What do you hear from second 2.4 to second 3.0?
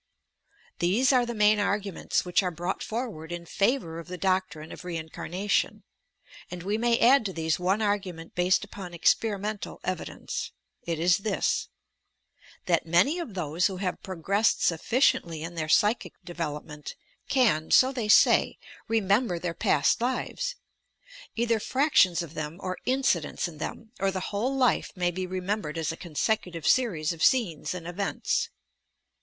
are brought